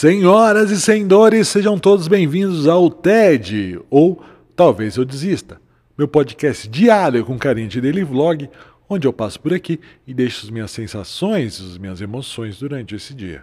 [0.00, 4.24] Senhoras e senhores, sejam todos bem-vindos ao TED, ou
[4.56, 5.60] Talvez Eu Desista,
[5.98, 8.48] meu podcast diário com carinha de daily vlog,
[8.88, 13.12] onde eu passo por aqui e deixo as minhas sensações as minhas emoções durante esse
[13.12, 13.42] dia.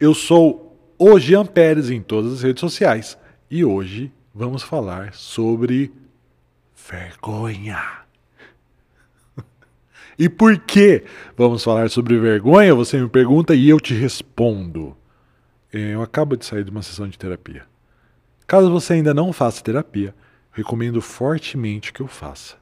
[0.00, 3.16] Eu sou o Jean Pérez em todas as redes sociais
[3.48, 5.92] e hoje vamos falar sobre
[6.90, 7.80] vergonha.
[10.18, 11.04] E por que
[11.36, 12.74] vamos falar sobre vergonha?
[12.74, 14.96] Você me pergunta e eu te respondo.
[15.72, 17.64] É, eu acabo de sair de uma sessão de terapia.
[18.46, 20.14] Caso você ainda não faça terapia,
[20.52, 22.56] recomendo fortemente que o faça.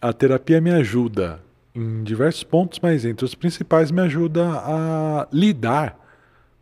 [0.00, 1.42] A terapia me ajuda
[1.74, 5.98] em diversos pontos, mas entre os principais me ajuda a lidar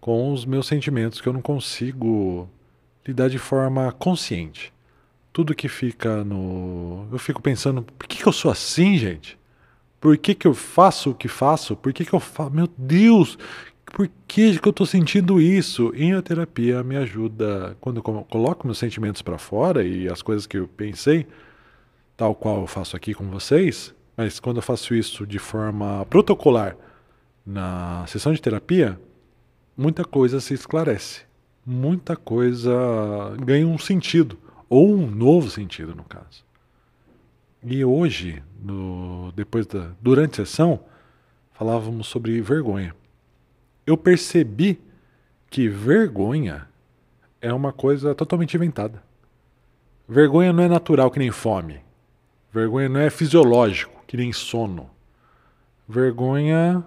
[0.01, 2.49] com os meus sentimentos que eu não consigo
[3.07, 4.73] lidar de forma consciente.
[5.33, 7.07] Tudo que fica no.
[7.11, 9.39] Eu fico pensando, por que, que eu sou assim, gente?
[10.01, 11.77] Por que, que eu faço o que faço?
[11.77, 12.51] Por que, que eu faço?
[12.51, 13.39] Meu Deus,
[13.91, 15.93] por que, que eu estou sentindo isso?
[15.95, 20.47] E a terapia me ajuda, quando eu coloco meus sentimentos para fora e as coisas
[20.47, 21.27] que eu pensei,
[22.17, 26.77] tal qual eu faço aqui com vocês, mas quando eu faço isso de forma protocolar
[27.45, 28.99] na sessão de terapia,
[29.77, 31.23] muita coisa se esclarece.
[31.67, 32.73] Muita coisa
[33.45, 36.45] ganha um sentido, ou um novo sentido, no caso.
[37.63, 40.81] E hoje, no, depois da, durante a sessão,
[41.53, 42.95] falávamos sobre vergonha
[43.87, 44.81] eu percebi
[45.49, 46.69] que vergonha
[47.41, 49.03] é uma coisa totalmente inventada.
[50.09, 51.81] Vergonha não é natural que nem fome.
[52.53, 54.91] Vergonha não é fisiológico que nem sono.
[55.89, 56.85] Vergonha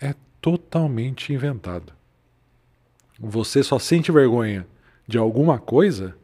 [0.00, 1.92] é totalmente inventado.
[3.18, 4.66] Você só sente vergonha
[5.06, 6.16] de alguma coisa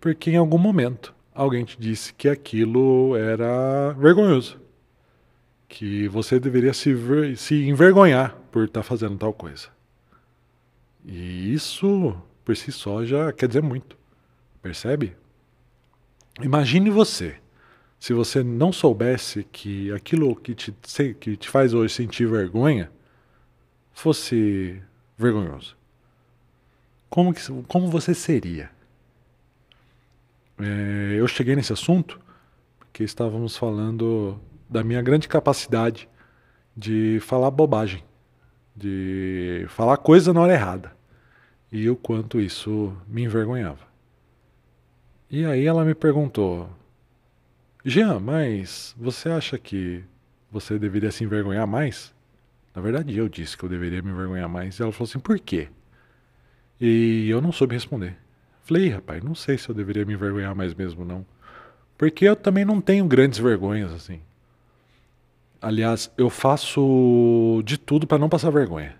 [0.00, 4.60] porque em algum momento alguém te disse que aquilo era vergonhoso
[5.76, 9.68] que você deveria se, ver, se envergonhar por estar tá fazendo tal coisa.
[11.04, 13.94] E isso, por si só, já quer dizer muito.
[14.62, 15.14] Percebe?
[16.42, 17.36] Imagine você,
[18.00, 20.74] se você não soubesse que aquilo que te,
[21.20, 22.90] que te faz hoje sentir vergonha
[23.92, 24.80] fosse
[25.18, 25.76] vergonhoso.
[27.10, 28.70] Como, que, como você seria?
[30.58, 32.18] É, eu cheguei nesse assunto
[32.78, 36.08] porque estávamos falando da minha grande capacidade
[36.76, 38.04] de falar bobagem,
[38.74, 40.92] de falar coisa na hora errada.
[41.70, 43.86] E o quanto isso me envergonhava.
[45.30, 46.68] E aí ela me perguntou:
[47.84, 50.04] Jean, mas você acha que
[50.50, 52.14] você deveria se envergonhar mais?
[52.74, 54.78] Na verdade, eu disse que eu deveria me envergonhar mais.
[54.78, 55.68] E ela falou assim: por quê?
[56.80, 58.16] E eu não soube responder.
[58.62, 61.24] Falei, rapaz, não sei se eu deveria me envergonhar mais mesmo, não.
[61.96, 64.20] Porque eu também não tenho grandes vergonhas, assim.
[65.66, 68.94] Aliás, eu faço de tudo para não passar vergonha.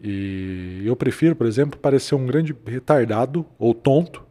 [0.00, 4.22] E eu prefiro, por exemplo, parecer um grande retardado ou tonto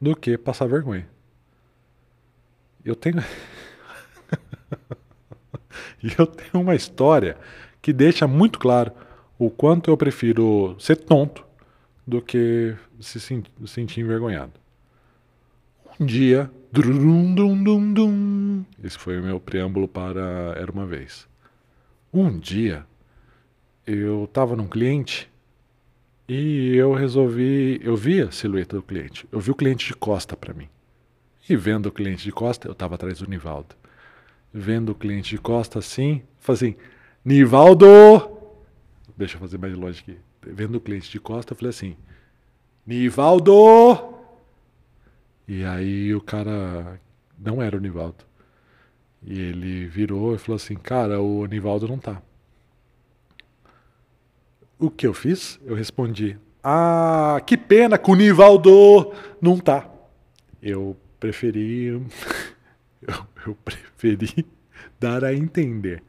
[0.00, 1.08] do que passar vergonha.
[2.84, 3.16] Eu tenho.
[6.16, 7.36] eu tenho uma história
[7.82, 8.92] que deixa muito claro
[9.36, 11.44] o quanto eu prefiro ser tonto
[12.06, 14.52] do que se sentir envergonhado.
[15.98, 17.34] Dia, drum,
[18.84, 21.26] esse foi o meu preâmbulo para Era uma Vez.
[22.12, 22.86] Um dia,
[23.86, 25.30] eu estava num cliente
[26.28, 27.80] e eu resolvi.
[27.82, 29.26] Eu vi a silhueta do cliente.
[29.32, 30.68] Eu vi o cliente de costa para mim.
[31.48, 33.74] E vendo o cliente de costa, eu estava atrás do Nivaldo.
[34.52, 36.76] Vendo o cliente de costa assim, falei assim:
[37.24, 37.86] Nivaldo!
[39.16, 40.18] Deixa eu fazer mais longe aqui.
[40.42, 41.96] Vendo o cliente de costa, eu falei assim:
[42.86, 44.15] Nivaldo!
[45.48, 47.00] E aí o cara
[47.38, 48.24] não era o Nivaldo.
[49.22, 52.22] E ele virou e falou assim: Cara, o Nivaldo não tá.
[54.78, 55.58] O que eu fiz?
[55.64, 59.88] Eu respondi: Ah, que pena que o Nivaldo não tá.
[60.62, 61.86] Eu preferi.
[63.02, 64.46] eu, eu preferi
[64.98, 66.02] dar a entender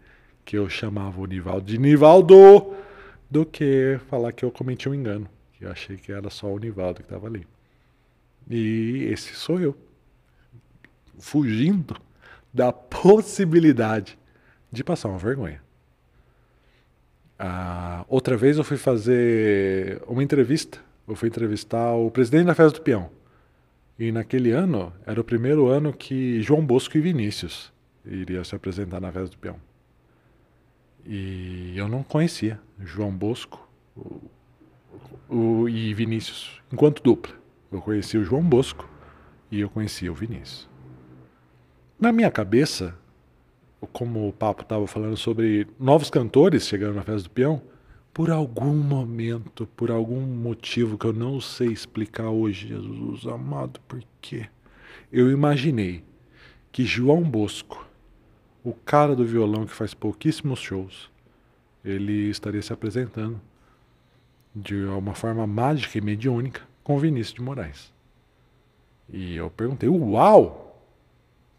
[0.44, 2.74] que eu chamava o Nivaldo de Nivaldo
[3.30, 5.30] do que falar que eu cometi um engano.
[5.54, 7.46] Que eu achei que era só o Nivaldo que estava ali.
[8.50, 9.78] E esse sou eu.
[11.20, 11.96] Fugindo
[12.54, 14.18] da possibilidade
[14.72, 15.62] de passar uma vergonha.
[17.40, 20.80] Ah, outra vez eu fui fazer uma entrevista.
[21.08, 23.10] Eu fui entrevistar o presidente da Festa do Peão.
[23.98, 27.72] E naquele ano, era o primeiro ano que João Bosco e Vinícius
[28.06, 29.60] iriam se apresentar na Festa do Peão.
[31.06, 34.22] E eu não conhecia João Bosco o,
[35.30, 37.37] o, e Vinícius enquanto dupla.
[37.72, 38.90] Eu conheci o João Bosco
[39.52, 40.70] e eu conheci o Vinícius.
[42.00, 42.98] Na minha cabeça,
[43.92, 47.62] como o papo estava falando sobre novos cantores chegando na festa do peão,
[48.14, 54.02] por algum momento, por algum motivo que eu não sei explicar hoje, Jesus amado, por
[54.22, 54.48] quê?
[55.12, 56.04] Eu imaginei
[56.72, 57.86] que João Bosco,
[58.64, 61.12] o cara do violão que faz pouquíssimos shows,
[61.84, 63.40] ele estaria se apresentando
[64.56, 67.94] de uma forma mágica e mediúnica com Vinícius de Moraes.
[69.12, 70.64] E eu perguntei: Uau!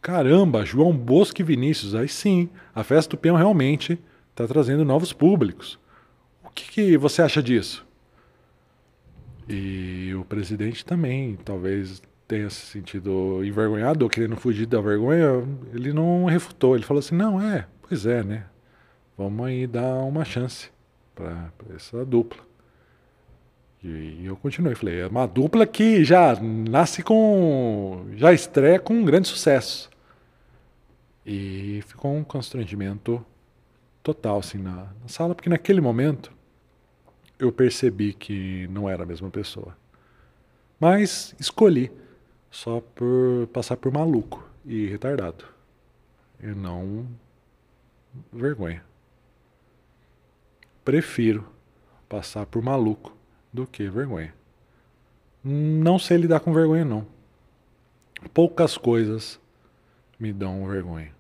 [0.01, 3.99] Caramba, João Bosco e Vinícius, aí sim, a festa do peão realmente
[4.33, 5.79] está trazendo novos públicos
[6.59, 7.87] que, que você acha disso?
[9.49, 15.43] E o presidente também, talvez tenha se sentido envergonhado ou querendo fugir da vergonha,
[15.73, 16.75] ele não refutou.
[16.75, 18.47] Ele falou assim: não, é, pois é, né?
[19.17, 20.71] Vamos aí dar uma chance
[21.15, 22.48] para essa dupla.
[23.83, 28.07] E eu continuei, falei: é uma dupla que já nasce com.
[28.17, 29.89] já estreia com um grande sucesso.
[31.25, 33.25] E ficou um constrangimento
[34.03, 36.33] total assim na, na sala, porque naquele momento
[37.39, 39.77] eu percebi que não era a mesma pessoa.
[40.81, 41.91] Mas escolhi
[42.51, 45.45] só por passar por maluco e retardado.
[46.43, 47.07] E não
[48.33, 48.83] vergonha.
[50.85, 51.47] Prefiro
[52.09, 53.18] passar por maluco
[53.53, 54.35] do que vergonha.
[55.43, 57.07] Não sei lidar com vergonha, não.
[58.35, 59.41] Poucas coisas
[60.19, 61.13] me dão vergonha.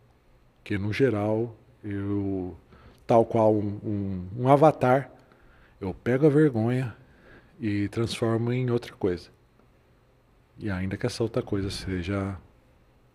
[0.64, 2.56] Que no geral, eu,
[3.06, 5.10] tal qual um, um, um avatar,
[5.80, 6.94] eu pego a vergonha
[7.60, 9.30] e transformo em outra coisa.
[10.58, 12.36] E ainda que essa outra coisa seja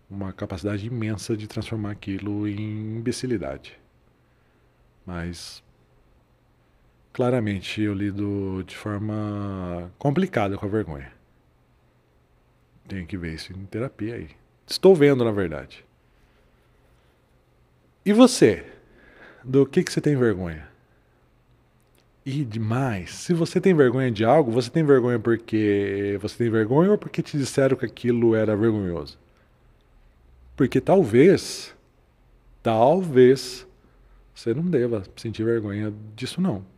[0.09, 3.77] uma capacidade imensa de transformar aquilo em imbecilidade.
[5.05, 5.61] Mas
[7.13, 11.11] claramente eu lido de forma complicada com a vergonha.
[12.87, 14.29] Tenho que ver isso em terapia aí.
[14.67, 15.85] Estou vendo, na verdade.
[18.05, 18.65] E você?
[19.43, 20.67] Do que, que você tem vergonha?
[22.25, 23.11] E demais.
[23.11, 27.21] Se você tem vergonha de algo, você tem vergonha porque você tem vergonha ou porque
[27.21, 29.19] te disseram que aquilo era vergonhoso?
[30.55, 31.75] Porque talvez,
[32.61, 33.67] talvez,
[34.33, 36.72] você não deva sentir vergonha disso não.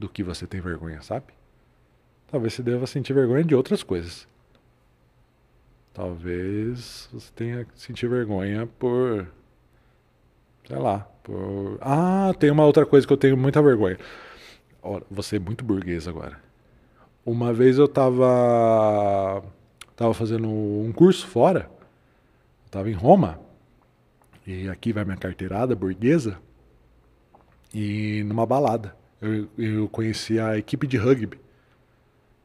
[0.00, 1.26] Do que você tem vergonha, sabe?
[2.30, 4.26] Talvez você deva sentir vergonha de outras coisas.
[5.92, 9.26] Talvez você tenha que sentir vergonha por.
[10.66, 11.00] Sei lá.
[11.22, 11.76] Por.
[11.82, 13.98] Ah, tem uma outra coisa que eu tenho muita vergonha.
[15.10, 16.40] Você é muito burguês agora.
[17.26, 19.44] Uma vez eu tava,
[19.94, 21.70] tava fazendo um curso fora,
[22.70, 23.38] tava em Roma,
[24.46, 26.38] e aqui vai minha carteirada burguesa,
[27.74, 28.98] e numa balada.
[29.20, 31.38] Eu, eu conheci a equipe de rugby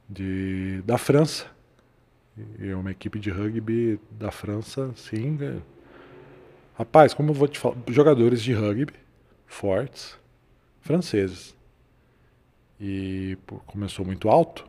[0.09, 1.47] de, da França.
[2.59, 5.37] E uma equipe de rugby da França, sim.
[5.41, 5.57] É.
[6.77, 8.93] Rapaz, como eu vou te falar, jogadores de rugby
[9.47, 10.17] fortes,
[10.81, 11.55] franceses
[12.79, 13.37] e
[13.87, 14.67] sou muito alto,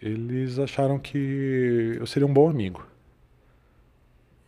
[0.00, 2.86] eles acharam que eu seria um bom amigo.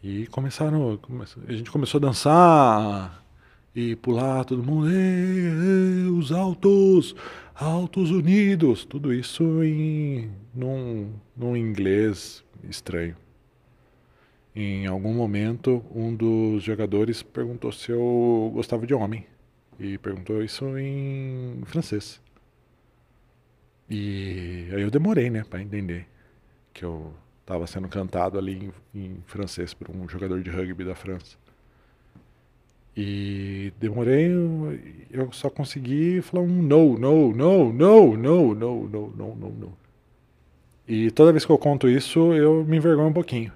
[0.02, 0.98] E começaram,
[1.46, 3.19] a gente começou a dançar
[3.74, 7.14] e pular, todo mundo, ei, os altos,
[7.54, 13.16] altos unidos, tudo isso em num, num inglês estranho.
[14.54, 19.24] Em algum momento, um dos jogadores perguntou se eu gostava de homem
[19.78, 22.20] e perguntou isso em francês.
[23.88, 26.06] E aí eu demorei, né, para entender
[26.72, 30.94] que eu estava sendo cantado ali em, em, francês por um jogador de rugby da
[30.94, 31.36] França.
[32.96, 34.30] E demorei,
[35.10, 39.78] eu só consegui falar um no, no, no, no, no, no, no, no, no, no.
[40.88, 43.52] E toda vez que eu conto isso, eu me envergonho um pouquinho.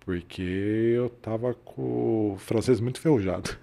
[0.00, 3.56] Porque eu tava com o francês muito ferrujado.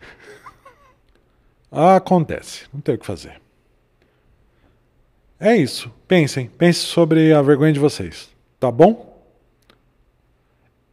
[1.71, 3.41] Acontece, não tem o que fazer.
[5.39, 5.91] É isso.
[6.07, 8.29] Pensem, pensem sobre a vergonha de vocês,
[8.59, 9.11] tá bom?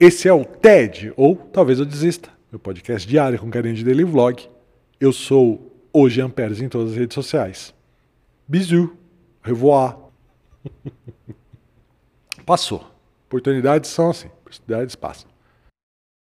[0.01, 4.03] Esse é o TED, ou talvez eu desista, meu podcast diário com carinho de daily
[4.03, 4.49] vlog.
[4.99, 7.73] Eu sou o Jean Pérez em todas as redes sociais.
[8.47, 8.91] Bisous,
[9.41, 9.97] revoar.
[12.45, 12.85] Passou.
[13.27, 15.30] Oportunidades são assim, oportunidades passam.